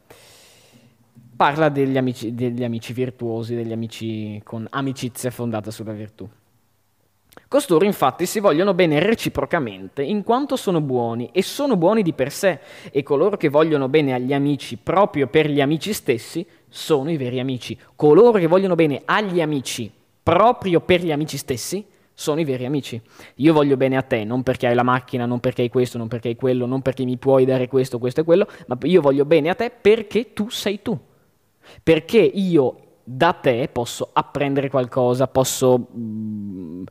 Parla 1.36 1.68
degli 1.68 1.98
amici, 1.98 2.34
degli 2.34 2.64
amici 2.64 2.94
virtuosi, 2.94 3.56
degli 3.56 3.74
amici 3.74 4.40
con 4.46 4.66
amicizia 4.70 5.32
fondata 5.32 5.70
sulla 5.70 5.92
virtù. 5.92 6.30
Costoro 7.50 7.84
infatti 7.84 8.26
si 8.26 8.40
vogliono 8.40 8.74
bene 8.74 9.00
reciprocamente, 9.00 10.02
in 10.02 10.24
quanto 10.24 10.56
sono 10.56 10.80
buoni, 10.80 11.30
e 11.34 11.44
sono 11.44 11.76
buoni 11.76 12.04
di 12.04 12.14
per 12.14 12.32
sé, 12.32 12.60
e 12.90 13.04
coloro 13.04 13.36
che 13.36 13.50
vogliono 13.50 13.90
bene 13.90 14.14
agli 14.14 14.32
amici 14.32 14.78
proprio 14.78 15.28
per 15.28 15.50
gli 15.50 15.60
amici 15.60 15.92
stessi 15.92 16.48
sono 16.70 17.12
i 17.12 17.18
veri 17.18 17.42
amici. 17.42 17.78
Coloro 17.98 18.40
che 18.40 18.48
vogliono 18.48 18.76
bene 18.76 19.02
agli 19.04 19.42
amici 19.42 19.92
proprio 20.24 20.80
per 20.80 21.04
gli 21.04 21.12
amici 21.12 21.36
stessi 21.36 21.86
sono 22.20 22.42
i 22.42 22.44
veri 22.44 22.66
amici. 22.66 23.02
Io 23.36 23.54
voglio 23.54 23.78
bene 23.78 23.96
a 23.96 24.02
te, 24.02 24.26
non 24.26 24.44
perché 24.44 24.68
hai 24.68 24.76
la 24.76 24.84
macchina, 24.84 25.26
non 25.26 25.40
perché 25.40 25.62
hai 25.62 25.70
questo, 25.70 25.98
non 25.98 26.10
perché 26.10 26.28
hai 26.28 26.36
quello, 26.36 26.66
non 26.66 26.82
perché 26.82 27.06
mi 27.06 27.16
puoi 27.16 27.46
dare 27.46 27.70
questo, 27.70 27.98
questo 27.98 28.20
e 28.20 28.24
quello, 28.26 28.46
ma 28.68 28.78
io 28.82 29.00
voglio 29.00 29.24
bene 29.24 29.48
a 29.48 29.56
te 29.56 29.72
perché 29.72 30.34
tu 30.34 30.50
sei 30.50 30.82
tu. 30.82 31.00
Perché 31.82 32.20
io 32.20 32.76
da 33.06 33.32
te 33.32 33.70
posso 33.72 34.10
apprendere 34.12 34.70
qualcosa, 34.70 35.28
posso... 35.28 35.88
Mm, 35.98 36.84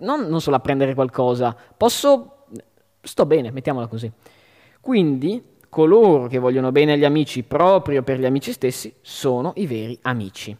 non, 0.00 0.26
non 0.26 0.40
solo 0.42 0.56
apprendere 0.56 0.92
qualcosa, 0.92 1.56
posso... 1.74 2.48
Sto 3.00 3.24
bene, 3.24 3.50
mettiamola 3.50 3.86
così. 3.86 4.12
Quindi 4.82 5.42
coloro 5.70 6.26
che 6.26 6.38
vogliono 6.38 6.72
bene 6.72 6.92
agli 6.92 7.06
amici 7.06 7.42
proprio 7.42 8.02
per 8.02 8.18
gli 8.18 8.26
amici 8.26 8.52
stessi 8.52 8.92
sono 9.00 9.52
i 9.56 9.66
veri 9.66 9.98
amici. 10.02 10.54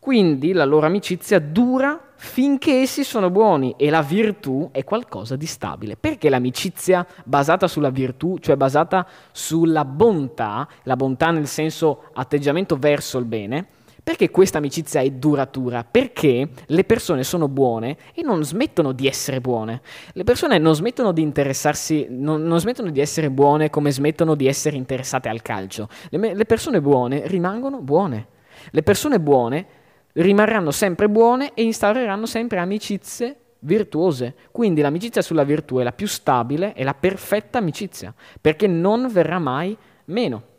Quindi 0.00 0.52
la 0.52 0.64
loro 0.64 0.86
amicizia 0.86 1.38
dura 1.38 2.11
finché 2.24 2.82
essi 2.82 3.02
sono 3.02 3.30
buoni 3.30 3.74
e 3.76 3.90
la 3.90 4.00
virtù 4.00 4.68
è 4.70 4.84
qualcosa 4.84 5.34
di 5.34 5.44
stabile. 5.44 5.96
Perché 5.96 6.30
l'amicizia 6.30 7.04
basata 7.24 7.66
sulla 7.66 7.90
virtù, 7.90 8.38
cioè 8.38 8.54
basata 8.54 9.04
sulla 9.32 9.84
bontà, 9.84 10.68
la 10.84 10.94
bontà 10.94 11.32
nel 11.32 11.48
senso 11.48 12.04
atteggiamento 12.12 12.76
verso 12.76 13.18
il 13.18 13.24
bene, 13.24 13.66
perché 14.04 14.30
questa 14.30 14.58
amicizia 14.58 15.00
è 15.00 15.10
duratura? 15.10 15.84
Perché 15.84 16.48
le 16.64 16.84
persone 16.84 17.24
sono 17.24 17.48
buone 17.48 17.96
e 18.14 18.22
non 18.22 18.44
smettono 18.44 18.92
di 18.92 19.08
essere 19.08 19.40
buone. 19.40 19.80
Le 20.12 20.22
persone 20.22 20.58
non 20.58 20.76
smettono 20.76 21.10
di 21.10 21.22
interessarsi, 21.22 22.06
non, 22.08 22.44
non 22.44 22.60
smettono 22.60 22.90
di 22.90 23.00
essere 23.00 23.30
buone 23.30 23.68
come 23.68 23.90
smettono 23.90 24.36
di 24.36 24.46
essere 24.46 24.76
interessate 24.76 25.28
al 25.28 25.42
calcio. 25.42 25.88
Le, 26.10 26.34
le 26.34 26.44
persone 26.44 26.80
buone 26.80 27.26
rimangono 27.26 27.80
buone. 27.80 28.28
Le 28.70 28.82
persone 28.84 29.18
buone 29.18 29.66
rimarranno 30.12 30.70
sempre 30.70 31.08
buone 31.08 31.52
e 31.54 31.62
instaureranno 31.62 32.26
sempre 32.26 32.58
amicizie 32.58 33.36
virtuose. 33.60 34.34
Quindi 34.50 34.80
l'amicizia 34.80 35.22
sulla 35.22 35.44
virtù 35.44 35.78
è 35.78 35.82
la 35.82 35.92
più 35.92 36.06
stabile 36.06 36.74
e 36.74 36.84
la 36.84 36.94
perfetta 36.94 37.58
amicizia, 37.58 38.14
perché 38.40 38.66
non 38.66 39.08
verrà 39.10 39.38
mai 39.38 39.76
meno. 40.06 40.50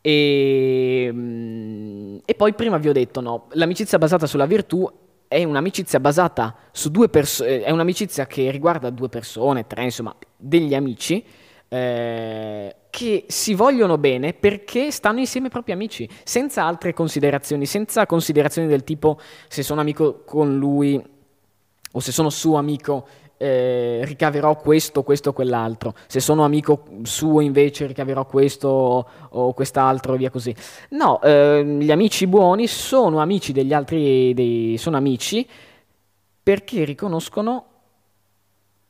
E, 0.00 1.10
mm, 1.12 2.18
e 2.24 2.34
poi 2.34 2.54
prima 2.54 2.78
vi 2.78 2.88
ho 2.88 2.92
detto, 2.92 3.20
no, 3.20 3.48
l'amicizia 3.52 3.98
basata 3.98 4.26
sulla 4.26 4.46
virtù 4.46 4.90
è 5.28 5.44
un'amicizia 5.44 6.00
basata 6.00 6.56
su 6.72 6.90
due 6.90 7.08
persone, 7.08 7.62
è 7.62 7.70
un'amicizia 7.70 8.26
che 8.26 8.50
riguarda 8.50 8.90
due 8.90 9.08
persone, 9.08 9.66
tre, 9.66 9.84
insomma, 9.84 10.14
degli 10.36 10.74
amici, 10.74 11.24
eh, 11.68 12.74
che 12.90 13.24
si 13.28 13.54
vogliono 13.54 13.96
bene 13.96 14.34
perché 14.34 14.90
stanno 14.90 15.20
insieme 15.20 15.46
ai 15.46 15.52
propri 15.52 15.72
amici, 15.72 16.08
senza 16.24 16.64
altre 16.64 16.92
considerazioni, 16.92 17.64
senza 17.64 18.04
considerazioni 18.04 18.68
del 18.68 18.84
tipo 18.84 19.18
se 19.48 19.62
sono 19.62 19.80
amico 19.80 20.22
con 20.24 20.58
lui 20.58 21.02
o 21.92 22.00
se 22.00 22.12
sono 22.12 22.30
suo 22.30 22.56
amico 22.56 23.06
eh, 23.42 24.00
ricaverò 24.04 24.54
questo, 24.56 25.02
questo 25.02 25.30
o 25.30 25.32
quell'altro, 25.32 25.94
se 26.06 26.20
sono 26.20 26.44
amico 26.44 26.84
suo 27.04 27.40
invece 27.40 27.86
ricaverò 27.86 28.26
questo 28.26 29.08
o, 29.30 29.54
quest'altro 29.54 30.12
e 30.12 30.18
via 30.18 30.30
così. 30.30 30.54
No, 30.90 31.22
eh, 31.22 31.64
gli 31.64 31.90
amici 31.90 32.26
buoni 32.26 32.66
sono 32.66 33.18
amici 33.18 33.52
degli 33.52 33.72
altri, 33.72 34.34
dei, 34.34 34.76
sono 34.76 34.98
amici 34.98 35.48
perché 36.42 36.84
riconoscono 36.84 37.64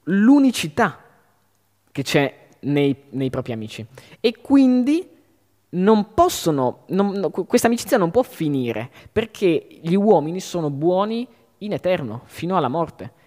l'unicità 0.04 0.99
che 1.92 2.02
c'è 2.02 2.39
nei, 2.61 2.97
nei 3.11 3.31
propri 3.31 3.52
amici. 3.52 3.85
E 4.21 4.40
quindi 4.40 5.09
non 5.71 6.14
possono, 6.14 6.85
non, 6.88 7.11
no, 7.12 7.31
questa 7.31 7.69
amicizia 7.69 7.97
non 7.97 8.11
può 8.11 8.23
finire 8.23 8.90
perché 9.12 9.67
gli 9.81 9.95
uomini 9.95 10.40
sono 10.40 10.71
buoni 10.71 11.26
in 11.59 11.73
eterno, 11.73 12.23
fino 12.25 12.57
alla 12.57 12.69
morte. 12.69 13.19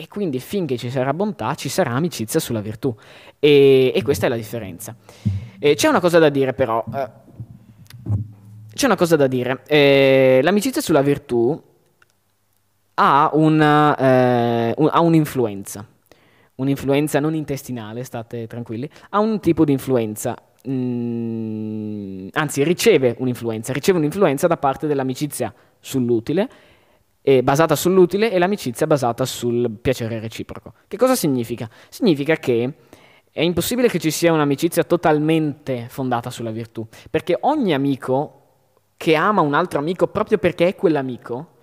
E 0.00 0.06
quindi 0.06 0.38
finché 0.38 0.76
ci 0.76 0.90
sarà 0.90 1.12
bontà 1.12 1.54
ci 1.54 1.68
sarà 1.68 1.90
amicizia 1.90 2.38
sulla 2.40 2.60
virtù. 2.60 2.94
E, 3.38 3.92
e 3.94 4.02
questa 4.02 4.26
è 4.26 4.28
la 4.28 4.36
differenza. 4.36 4.94
E 5.58 5.74
c'è 5.74 5.88
una 5.88 6.00
cosa 6.00 6.18
da 6.18 6.28
dire 6.28 6.54
però. 6.54 6.84
Eh, 6.94 7.10
c'è 8.72 8.86
una 8.86 8.96
cosa 8.96 9.16
da 9.16 9.26
dire. 9.26 9.62
Eh, 9.66 10.38
l'amicizia 10.42 10.80
sulla 10.80 11.02
virtù 11.02 11.60
ha, 12.94 13.30
una, 13.32 13.96
eh, 13.96 14.74
un, 14.76 14.88
ha 14.90 15.00
un'influenza 15.00 15.84
un'influenza 16.58 17.20
non 17.20 17.34
intestinale, 17.34 18.04
state 18.04 18.46
tranquilli, 18.46 18.88
ha 19.10 19.18
un 19.18 19.40
tipo 19.40 19.64
di 19.64 19.72
influenza, 19.72 20.36
mm, 20.68 22.28
anzi 22.32 22.62
riceve 22.62 23.16
un'influenza, 23.18 23.72
riceve 23.72 23.98
un'influenza 23.98 24.46
da 24.46 24.56
parte 24.56 24.86
dell'amicizia 24.86 25.52
sull'utile, 25.80 26.48
basata 27.42 27.76
sull'utile 27.76 28.30
e 28.30 28.38
l'amicizia 28.38 28.86
basata 28.86 29.26
sul 29.26 29.70
piacere 29.82 30.18
reciproco. 30.18 30.72
Che 30.88 30.96
cosa 30.96 31.14
significa? 31.14 31.68
Significa 31.90 32.36
che 32.36 32.72
è 33.30 33.42
impossibile 33.42 33.88
che 33.88 33.98
ci 33.98 34.10
sia 34.10 34.32
un'amicizia 34.32 34.82
totalmente 34.84 35.88
fondata 35.90 36.30
sulla 36.30 36.50
virtù, 36.50 36.86
perché 37.10 37.36
ogni 37.40 37.74
amico 37.74 38.34
che 38.96 39.14
ama 39.14 39.42
un 39.42 39.52
altro 39.52 39.78
amico 39.78 40.06
proprio 40.06 40.38
perché 40.38 40.68
è 40.68 40.74
quell'amico, 40.74 41.57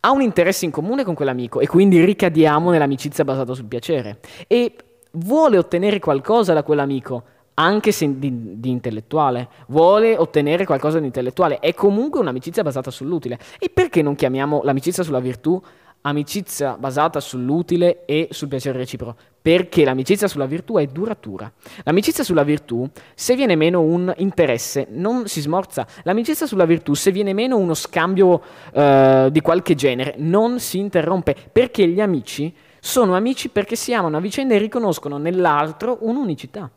ha 0.00 0.10
un 0.10 0.22
interesse 0.22 0.64
in 0.64 0.70
comune 0.70 1.04
con 1.04 1.14
quell'amico 1.14 1.60
e 1.60 1.66
quindi 1.66 2.02
ricadiamo 2.04 2.70
nell'amicizia 2.70 3.24
basata 3.24 3.54
sul 3.54 3.66
piacere. 3.66 4.18
E 4.46 4.74
vuole 5.12 5.58
ottenere 5.58 5.98
qualcosa 5.98 6.52
da 6.52 6.62
quell'amico 6.62 7.24
anche 7.54 7.92
se 7.92 8.18
di, 8.18 8.58
di, 8.58 8.70
intellettuale, 8.70 9.48
vuole 9.68 10.16
ottenere 10.16 10.64
qualcosa 10.64 10.98
di 10.98 11.04
intellettuale, 11.04 11.58
è 11.58 11.74
comunque 11.74 12.18
un'amicizia 12.18 12.62
basata 12.62 12.90
sull'utile. 12.90 13.38
E 13.58 13.68
perché 13.68 14.00
non 14.00 14.14
chiamiamo 14.14 14.62
l'amicizia 14.62 15.02
sulla 15.02 15.20
virtù 15.20 15.60
amicizia 16.02 16.76
basata 16.78 17.20
sull'utile 17.20 18.04
e 18.04 18.28
sul 18.30 18.48
piacere 18.48 18.78
reciproco, 18.78 19.16
perché 19.42 19.84
l'amicizia 19.84 20.28
sulla 20.28 20.46
virtù 20.46 20.76
è 20.76 20.86
duratura. 20.86 21.50
L'amicizia 21.84 22.24
sulla 22.24 22.42
virtù, 22.42 22.88
se 23.14 23.34
viene 23.36 23.56
meno 23.56 23.80
un 23.80 24.12
interesse, 24.16 24.86
non 24.90 25.28
si 25.28 25.40
smorza. 25.40 25.86
L'amicizia 26.04 26.46
sulla 26.46 26.64
virtù, 26.64 26.94
se 26.94 27.10
viene 27.10 27.32
meno 27.32 27.56
uno 27.58 27.74
scambio 27.74 28.40
eh, 28.72 29.28
di 29.30 29.40
qualche 29.40 29.74
genere, 29.74 30.14
non 30.18 30.58
si 30.58 30.78
interrompe, 30.78 31.36
perché 31.52 31.86
gli 31.86 32.00
amici 32.00 32.54
sono 32.80 33.14
amici 33.14 33.50
perché 33.50 33.76
si 33.76 33.92
amano 33.92 34.16
a 34.16 34.20
vicenda 34.20 34.54
e 34.54 34.58
riconoscono 34.58 35.18
nell'altro 35.18 35.98
un'unicità. 36.00 36.70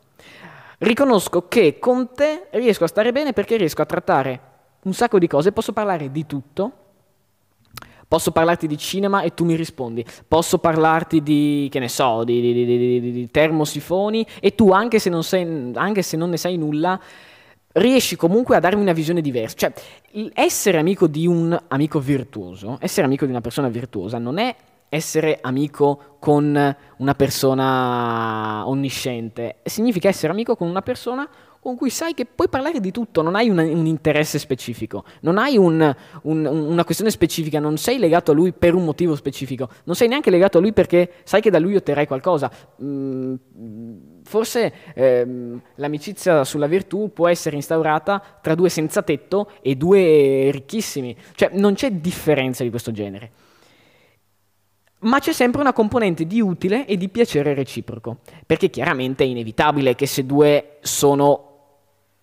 Riconosco 0.78 1.48
che 1.48 1.78
con 1.78 2.12
te 2.14 2.48
riesco 2.50 2.84
a 2.84 2.88
stare 2.88 3.10
bene 3.10 3.32
perché 3.32 3.56
riesco 3.56 3.80
a 3.80 3.86
trattare 3.86 4.40
un 4.82 4.92
sacco 4.92 5.18
di 5.18 5.26
cose, 5.26 5.52
posso 5.52 5.72
parlare 5.72 6.10
di 6.10 6.26
tutto, 6.26 6.72
Posso 8.06 8.30
parlarti 8.30 8.66
di 8.66 8.78
cinema 8.78 9.22
e 9.22 9.34
tu 9.34 9.44
mi 9.44 9.54
rispondi. 9.54 10.04
Posso 10.26 10.58
parlarti 10.58 11.22
di, 11.22 11.68
che 11.70 11.78
ne 11.78 11.88
so, 11.88 12.24
di, 12.24 12.40
di, 12.40 12.64
di, 12.64 13.12
di 13.12 13.30
termosifoni 13.30 14.26
e 14.40 14.54
tu, 14.54 14.70
anche 14.70 14.98
se, 14.98 15.10
sei, 15.22 15.72
anche 15.74 16.02
se, 16.02 16.16
non 16.16 16.30
ne 16.30 16.36
sai 16.36 16.56
nulla, 16.56 17.00
riesci 17.72 18.16
comunque 18.16 18.56
a 18.56 18.60
darmi 18.60 18.82
una 18.82 18.92
visione 18.92 19.20
diversa. 19.20 19.56
Cioè, 19.56 19.72
essere 20.34 20.78
amico 20.78 21.06
di 21.06 21.26
un 21.26 21.58
amico 21.68 21.98
virtuoso, 21.98 22.78
essere 22.80 23.06
amico 23.06 23.24
di 23.24 23.30
una 23.30 23.40
persona 23.40 23.68
virtuosa 23.68 24.18
non 24.18 24.38
è 24.38 24.54
essere 24.88 25.38
amico 25.40 26.16
con 26.20 26.76
una 26.98 27.14
persona 27.14 28.62
onnisciente, 28.66 29.56
significa 29.64 30.08
essere 30.08 30.32
amico 30.32 30.54
con 30.54 30.68
una 30.68 30.82
persona 30.82 31.28
con 31.64 31.76
cui 31.76 31.88
sai 31.88 32.12
che 32.12 32.26
puoi 32.26 32.50
parlare 32.50 32.78
di 32.78 32.90
tutto, 32.90 33.22
non 33.22 33.34
hai 33.36 33.48
un, 33.48 33.56
un 33.56 33.86
interesse 33.86 34.38
specifico, 34.38 35.02
non 35.20 35.38
hai 35.38 35.56
un, 35.56 35.96
un, 36.24 36.44
una 36.44 36.84
questione 36.84 37.10
specifica, 37.10 37.58
non 37.58 37.78
sei 37.78 37.96
legato 37.96 38.32
a 38.32 38.34
lui 38.34 38.52
per 38.52 38.74
un 38.74 38.84
motivo 38.84 39.16
specifico, 39.16 39.70
non 39.84 39.96
sei 39.96 40.08
neanche 40.08 40.28
legato 40.28 40.58
a 40.58 40.60
lui 40.60 40.74
perché 40.74 41.10
sai 41.24 41.40
che 41.40 41.48
da 41.48 41.58
lui 41.58 41.74
otterrai 41.74 42.06
qualcosa. 42.06 42.50
Mm, 42.82 43.34
forse 44.24 44.74
ehm, 44.94 45.58
l'amicizia 45.76 46.44
sulla 46.44 46.66
virtù 46.66 47.10
può 47.14 47.28
essere 47.28 47.56
instaurata 47.56 48.22
tra 48.42 48.54
due 48.54 48.68
senza 48.68 49.00
tetto 49.00 49.50
e 49.62 49.74
due 49.74 50.50
ricchissimi, 50.50 51.16
cioè 51.34 51.48
non 51.54 51.72
c'è 51.72 51.92
differenza 51.92 52.62
di 52.62 52.68
questo 52.68 52.92
genere 52.92 53.30
ma 55.04 55.18
c'è 55.18 55.32
sempre 55.32 55.60
una 55.60 55.74
componente 55.74 56.26
di 56.26 56.40
utile 56.40 56.86
e 56.86 56.96
di 56.96 57.10
piacere 57.10 57.52
reciproco, 57.52 58.20
perché 58.46 58.70
chiaramente 58.70 59.22
è 59.22 59.26
inevitabile 59.26 59.94
che 59.94 60.06
se 60.06 60.24
due 60.24 60.78
sono 60.80 61.53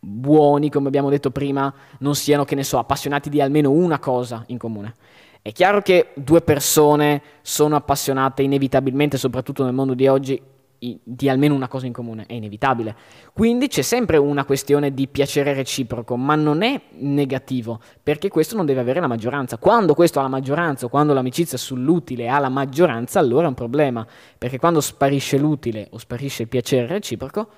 buoni, 0.04 0.72
come 0.72 0.88
abbiamo 0.88 1.10
detto 1.10 1.30
prima, 1.30 1.72
non 2.00 2.16
siano, 2.16 2.44
che 2.44 2.56
ne 2.56 2.64
so, 2.64 2.80
appassionati 2.80 3.30
di 3.30 3.40
almeno 3.40 3.70
una 3.70 4.00
cosa 4.00 4.44
in 4.48 4.58
comune. 4.58 4.96
È 5.44 5.52
chiaro 5.52 5.82
che 5.82 6.10
due 6.16 6.42
persone 6.42 7.22
sono 7.42 7.76
appassionate 7.76 8.42
inevitabilmente, 8.42 9.18
soprattutto 9.18 9.64
nel 9.64 9.74
mondo 9.74 9.94
di 9.94 10.08
oggi, 10.08 10.42
di 10.78 11.30
almeno 11.30 11.54
una 11.54 11.68
cosa 11.68 11.86
in 11.86 11.94
comune, 11.94 12.26
è 12.26 12.34
inevitabile. 12.34 12.96
Quindi 13.34 13.68
c'è 13.68 13.84
sempre 13.84 14.18
una 14.18 14.46
questione 14.46 14.94
di 14.94 15.08
piacere 15.08 15.54
reciproco, 15.54 16.18
ma 16.18 16.34
non 16.34 16.64
è 16.64 16.82
negativo, 16.98 17.80
perché 18.02 18.30
questo 18.30 18.56
non 18.56 18.66
deve 18.66 18.80
avere 18.80 19.00
la 19.00 19.08
maggioranza. 19.08 19.58
Quando 19.60 19.94
questo 19.94 20.18
ha 20.18 20.24
la 20.24 20.28
maggioranza 20.28 20.88
o 20.88 20.90
quando 20.90 21.14
l'amicizia 21.14 21.58
sull'utile 21.58 22.28
ha 22.28 22.40
la 22.40 22.50
maggioranza, 22.50 23.20
allora 23.20 23.46
è 23.46 23.50
un 23.50 23.54
problema, 23.54 24.06
perché 24.36 24.58
quando 24.58 24.82
sparisce 24.82 25.38
l'utile 25.38 25.88
o 25.92 26.00
sparisce 26.00 26.44
il 26.44 26.48
piacere 26.48 26.88
reciproco, 26.88 27.50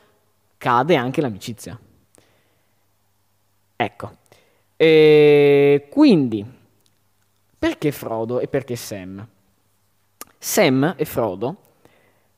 cade 0.58 0.96
anche 0.98 1.22
l'amicizia. 1.22 1.80
Ecco, 3.84 4.12
e 4.78 5.88
quindi, 5.90 6.46
perché 7.60 7.92
Frodo 7.92 8.40
e 8.40 8.48
perché 8.48 8.78
Sam? 8.78 9.28
Sam 10.38 10.94
e 10.96 11.04
Frodo 11.04 11.58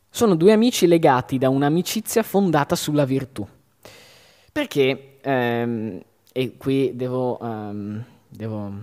sono 0.09 0.33
due 0.33 0.53
amici 0.53 0.87
legati 0.87 1.37
da 1.37 1.49
un'amicizia 1.49 2.23
fondata 2.23 2.75
sulla 2.75 3.05
virtù. 3.05 3.47
Perché, 4.51 5.17
ehm, 5.21 6.01
e 6.31 6.57
qui 6.57 6.95
devo, 6.95 7.37
um, 7.39 8.03
devo 8.27 8.73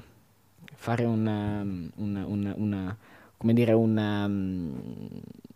fare 0.76 1.04
un, 1.04 1.26
um, 1.26 1.90
un, 1.97 2.25
un, 2.25 2.54
una, 2.59 2.97
come 3.37 3.54
dire, 3.54 3.73
un, 3.73 3.97
um, 3.97 4.81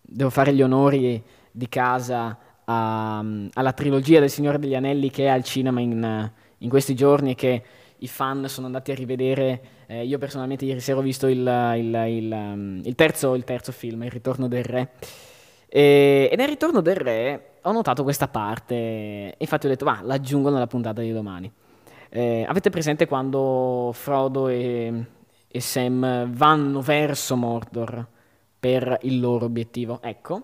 devo 0.00 0.30
fare 0.30 0.52
gli 0.52 0.62
onori 0.62 1.22
di 1.52 1.68
casa 1.68 2.36
a, 2.64 3.24
alla 3.52 3.72
trilogia 3.72 4.18
del 4.18 4.30
Signore 4.30 4.58
degli 4.58 4.74
Anelli 4.74 5.10
che 5.10 5.26
è 5.26 5.28
al 5.28 5.44
cinema 5.44 5.80
in 5.80 6.32
in 6.58 6.68
questi 6.68 6.94
giorni 6.94 7.34
che 7.34 7.62
i 7.98 8.08
fan 8.08 8.48
sono 8.48 8.66
andati 8.66 8.90
a 8.90 8.94
rivedere. 8.94 9.60
Eh, 9.86 10.04
io 10.04 10.18
personalmente 10.18 10.64
ieri 10.64 10.80
sera 10.80 10.98
ho 10.98 11.02
visto 11.02 11.26
il, 11.26 11.38
il, 11.38 12.04
il, 12.08 12.32
um, 12.32 12.80
il, 12.84 12.94
terzo, 12.94 13.38
terzo 13.44 13.72
film, 13.72 14.02
Il 14.02 14.10
ritorno 14.10 14.48
del 14.48 14.64
re. 14.64 14.90
E, 15.68 16.28
e, 16.30 16.36
nel 16.36 16.48
ritorno 16.48 16.80
del 16.80 16.96
re 16.96 17.50
ho 17.62 17.72
notato 17.72 18.02
questa 18.02 18.28
parte, 18.28 19.34
infatti 19.36 19.66
ho 19.66 19.68
detto, 19.68 19.84
va, 19.84 20.00
l'aggiungo 20.02 20.50
nella 20.50 20.66
puntata 20.66 21.00
di 21.00 21.12
domani. 21.12 21.50
Eh, 22.08 22.44
avete 22.48 22.70
presente 22.70 23.06
quando 23.06 23.90
Frodo 23.92 24.48
e, 24.48 25.04
e 25.48 25.60
Sam 25.60 26.32
vanno 26.32 26.80
verso 26.80 27.36
Mordor 27.36 28.06
per 28.58 28.98
il 29.02 29.18
loro 29.18 29.46
obiettivo? 29.46 30.00
Ecco, 30.00 30.42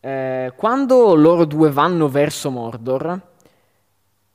eh, 0.00 0.52
quando 0.56 1.14
loro 1.14 1.44
due 1.44 1.70
vanno 1.70 2.08
verso 2.08 2.50
Mordor, 2.50 3.20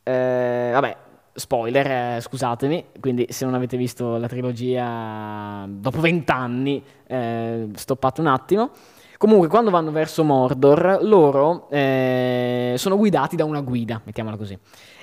eh, 0.09 0.71
vabbè, 0.71 0.97
spoiler, 1.33 1.91
eh, 1.91 2.21
scusatemi, 2.21 2.85
quindi 2.99 3.27
se 3.29 3.45
non 3.45 3.53
avete 3.53 3.77
visto 3.77 4.17
la 4.17 4.27
trilogia 4.27 5.65
dopo 5.67 5.99
vent'anni, 5.99 6.83
eh, 7.07 7.67
stoppate 7.73 8.21
un 8.21 8.27
attimo. 8.27 8.71
Comunque, 9.17 9.47
quando 9.47 9.69
vanno 9.69 9.91
verso 9.91 10.23
Mordor, 10.23 10.99
loro 11.01 11.69
eh, 11.69 12.73
sono 12.77 12.95
guidati 12.97 13.35
da 13.35 13.43
una 13.43 13.61
guida, 13.61 14.01
mettiamola 14.03 14.37
così. 14.37 14.57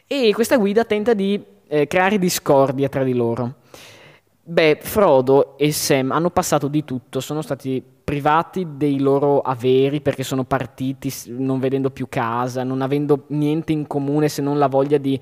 E 0.07 0.33
questa 0.33 0.57
guida 0.57 0.85
tenta 0.85 1.13
di 1.15 1.43
eh, 1.69 1.87
creare 1.87 2.19
discordia 2.19 2.89
tra 2.89 3.05
di 3.05 3.15
loro. 3.15 3.57
Beh, 4.49 4.79
Frodo 4.81 5.59
e 5.59 5.73
Sam 5.73 6.13
hanno 6.13 6.31
passato 6.31 6.69
di 6.69 6.85
tutto, 6.85 7.19
sono 7.19 7.43
stati 7.43 7.83
privati 7.83 8.77
dei 8.77 9.01
loro 9.01 9.41
averi 9.41 10.01
perché 10.01 10.23
sono 10.23 10.45
partiti 10.45 11.13
non 11.31 11.59
vedendo 11.59 11.91
più 11.91 12.07
casa, 12.09 12.63
non 12.63 12.81
avendo 12.81 13.25
niente 13.31 13.73
in 13.73 13.89
comune 13.89 14.29
se 14.29 14.43
non 14.43 14.57
la 14.57 14.69
voglia 14.69 14.99
di 14.99 15.21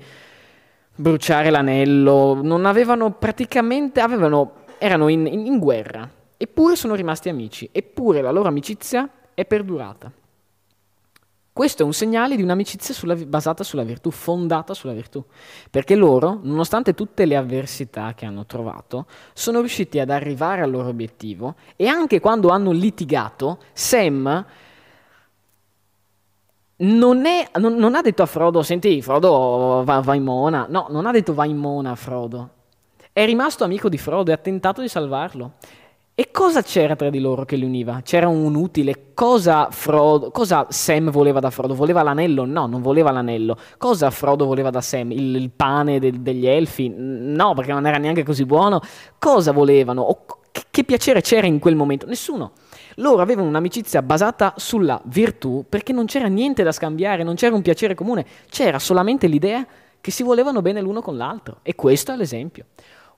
bruciare 0.95 1.49
l'anello, 1.49 2.39
non 2.43 2.67
avevano 2.67 3.13
praticamente, 3.13 3.99
avevano, 3.99 4.65
erano 4.77 5.07
in, 5.07 5.25
in, 5.25 5.47
in 5.47 5.57
guerra, 5.57 6.07
eppure 6.37 6.75
sono 6.75 6.93
rimasti 6.93 7.27
amici, 7.27 7.67
eppure 7.71 8.21
la 8.21 8.29
loro 8.29 8.47
amicizia 8.47 9.09
è 9.33 9.43
perdurata. 9.43 10.11
Questo 11.55 11.83
è 11.83 11.85
un 11.85 11.93
segnale 11.93 12.35
di 12.35 12.41
un'amicizia 12.41 12.93
sulla, 12.93 13.15
basata 13.15 13.63
sulla 13.63 13.83
virtù, 13.83 14.11
fondata 14.11 14.73
sulla 14.73 14.91
virtù, 14.91 15.23
perché 15.71 15.95
loro, 15.95 16.37
nonostante 16.43 16.93
tutte 16.93 17.23
le 17.23 17.37
avversità 17.37 18.13
che 18.13 18.25
hanno 18.25 18.45
trovato, 18.45 19.05
sono 19.31 19.61
riusciti 19.61 19.97
ad 20.01 20.09
arrivare 20.09 20.63
al 20.63 20.69
loro 20.69 20.89
obiettivo 20.89 21.55
e 21.77 21.87
anche 21.87 22.19
quando 22.19 22.49
hanno 22.49 22.71
litigato, 22.71 23.59
Sam 23.71 24.45
non, 26.75 27.25
è, 27.25 27.49
non, 27.57 27.75
non 27.75 27.95
ha 27.95 28.01
detto 28.01 28.21
a 28.21 28.25
Frodo, 28.25 28.61
senti 28.61 29.01
Frodo 29.01 29.81
va, 29.85 30.01
va 30.01 30.13
in 30.13 30.23
mona, 30.23 30.67
no, 30.69 30.87
non 30.89 31.05
ha 31.05 31.11
detto 31.11 31.33
va 31.33 31.45
in 31.45 31.55
mona 31.55 31.91
a 31.91 31.95
Frodo, 31.95 32.49
è 33.13 33.23
rimasto 33.23 33.63
amico 33.63 33.87
di 33.87 33.97
Frodo 33.97 34.29
e 34.29 34.33
ha 34.33 34.37
tentato 34.37 34.81
di 34.81 34.89
salvarlo. 34.89 35.53
E 36.17 36.31
cosa 36.31 36.61
c'era 36.61 36.95
tra 36.95 37.09
di 37.09 37.19
loro 37.19 37.43
che 37.43 37.57
li 37.57 37.65
univa? 37.65 37.99
C'era 38.01 38.29
un 38.29 38.55
utile. 38.55 39.11
Cosa, 39.13 39.67
Frodo, 39.69 40.31
cosa 40.31 40.65
Sam 40.69 41.11
voleva 41.11 41.41
da 41.41 41.49
Frodo? 41.49 41.75
Voleva 41.75 42.03
l'anello? 42.03 42.45
No, 42.45 42.67
non 42.67 42.81
voleva 42.81 43.11
l'anello. 43.11 43.57
Cosa 43.77 44.09
Frodo 44.11 44.45
voleva 44.45 44.69
da 44.69 44.79
Sam? 44.79 45.11
Il, 45.11 45.35
il 45.35 45.51
pane 45.51 45.99
de, 45.99 46.21
degli 46.21 46.47
elfi? 46.47 46.89
No, 46.95 47.53
perché 47.53 47.73
non 47.73 47.85
era 47.85 47.97
neanche 47.97 48.23
così 48.23 48.45
buono. 48.45 48.79
Cosa 49.19 49.51
volevano? 49.51 50.03
O 50.03 50.25
che, 50.53 50.63
che 50.71 50.85
piacere 50.85 51.19
c'era 51.19 51.47
in 51.47 51.59
quel 51.59 51.75
momento? 51.75 52.05
Nessuno. 52.05 52.53
Loro 52.95 53.21
avevano 53.21 53.49
un'amicizia 53.49 54.01
basata 54.01 54.53
sulla 54.55 55.01
virtù 55.07 55.65
perché 55.67 55.91
non 55.91 56.05
c'era 56.05 56.27
niente 56.27 56.63
da 56.63 56.71
scambiare, 56.71 57.23
non 57.23 57.35
c'era 57.35 57.55
un 57.55 57.61
piacere 57.61 57.93
comune, 57.93 58.25
c'era 58.49 58.79
solamente 58.79 59.27
l'idea 59.27 59.67
che 59.99 60.11
si 60.11 60.23
volevano 60.23 60.61
bene 60.61 60.79
l'uno 60.79 61.01
con 61.01 61.17
l'altro. 61.17 61.59
E 61.61 61.75
questo 61.75 62.13
è 62.13 62.15
l'esempio. 62.15 62.67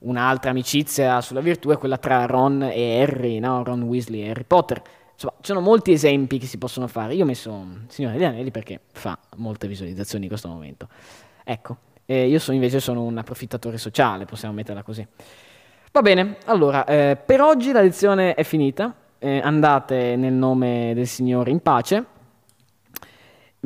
Un'altra 0.00 0.50
amicizia 0.50 1.20
sulla 1.20 1.40
virtù 1.40 1.70
è 1.70 1.76
quella 1.76 1.98
tra 1.98 2.26
Ron 2.26 2.62
e 2.62 3.02
Harry, 3.02 3.38
no? 3.38 3.64
Ron 3.64 3.82
Weasley 3.82 4.22
e 4.22 4.30
Harry 4.30 4.44
Potter. 4.44 4.80
Insomma, 5.12 5.34
ci 5.40 5.46
sono 5.46 5.60
molti 5.60 5.90
esempi 5.90 6.38
che 6.38 6.46
si 6.46 6.58
possono 6.58 6.86
fare. 6.86 7.14
Io 7.14 7.24
ho 7.24 7.26
messo 7.26 7.66
Signore 7.88 8.14
degli 8.14 8.24
Anelli 8.24 8.50
perché 8.52 8.80
fa 8.92 9.18
molte 9.36 9.66
visualizzazioni 9.66 10.24
in 10.24 10.30
questo 10.30 10.48
momento. 10.48 10.88
Ecco, 11.42 11.76
eh, 12.06 12.28
io 12.28 12.38
sono, 12.38 12.56
invece 12.56 12.78
sono 12.78 13.02
un 13.02 13.18
approfittatore 13.18 13.78
sociale, 13.78 14.24
possiamo 14.24 14.54
metterla 14.54 14.82
così. 14.82 15.04
Va 15.90 16.02
bene, 16.02 16.36
allora, 16.44 16.84
eh, 16.84 17.16
per 17.16 17.40
oggi 17.40 17.72
la 17.72 17.80
lezione 17.80 18.34
è 18.34 18.44
finita. 18.44 18.94
Eh, 19.18 19.40
andate 19.42 20.14
nel 20.14 20.32
nome 20.32 20.92
del 20.94 21.08
Signore 21.08 21.50
in 21.50 21.60
pace. 21.60 22.04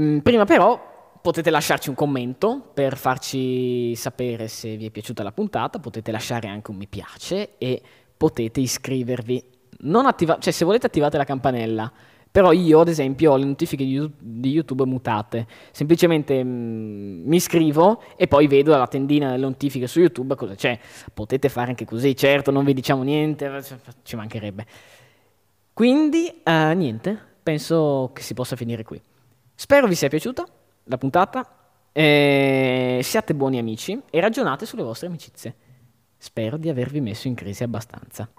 Mm, 0.01 0.19
prima 0.19 0.47
però 0.47 0.92
potete 1.23 1.51
lasciarci 1.51 1.89
un 1.89 1.95
commento 1.95 2.71
per 2.75 2.97
farci 2.97 3.95
sapere 3.95 4.49
se 4.49 4.77
vi 4.77 4.87
è 4.87 4.91
piaciuta 4.91 5.23
la 5.23 5.31
puntata, 5.31 5.79
potete 5.79 6.11
lasciare 6.11 6.49
anche 6.49 6.73
un 6.73 6.77
mi 6.77 6.89
piace 6.89 7.57
e 7.59 7.81
potete 8.17 8.61
iscrivervi. 8.61 9.43
Attiva- 10.05 10.39
cioè, 10.39 10.53
se 10.53 10.65
volete 10.65 10.87
attivate 10.87 11.17
la 11.17 11.25
campanella, 11.25 11.91
però 12.31 12.51
io 12.51 12.81
ad 12.81 12.89
esempio 12.89 13.33
ho 13.33 13.37
le 13.37 13.45
notifiche 13.45 13.85
di 13.85 14.51
YouTube 14.51 14.85
mutate. 14.85 15.47
Semplicemente 15.71 16.43
mh, 16.43 16.49
mm, 16.49 17.29
mi 17.29 17.37
iscrivo 17.37 18.03
e 18.17 18.27
poi 18.27 18.49
vedo 18.49 18.77
la 18.77 18.87
tendina 18.89 19.31
delle 19.31 19.45
notifiche 19.45 19.87
su 19.87 20.01
YouTube 20.01 20.35
cosa 20.35 20.55
c'è. 20.55 20.79
Potete 21.15 21.49
fare 21.49 21.71
anche 21.71 21.85
così, 21.85 22.17
certo, 22.17 22.51
non 22.51 22.65
vi 22.65 22.75
diciamo 22.75 23.03
niente, 23.03 23.63
ci 24.03 24.17
mancherebbe. 24.17 24.67
Quindi, 25.73 26.43
uh, 26.45 26.75
niente, 26.75 27.19
penso 27.43 28.11
che 28.13 28.23
si 28.23 28.35
possa 28.35 28.57
finire 28.57 28.83
qui. 28.83 29.01
Spero 29.55 29.87
vi 29.87 29.95
sia 29.95 30.09
piaciuta 30.09 30.45
la 30.85 30.99
puntata. 30.99 31.57
Eh, 31.93 33.01
siate 33.03 33.35
buoni 33.35 33.59
amici 33.59 34.01
e 34.11 34.21
ragionate 34.21 34.67
sulle 34.67 34.83
vostre 34.83 35.09
amicizie. 35.09 35.55
Spero 36.17 36.57
di 36.57 36.69
avervi 36.69 37.01
messo 37.01 37.29
in 37.29 37.35
crisi 37.35 37.63
abbastanza. 37.63 38.31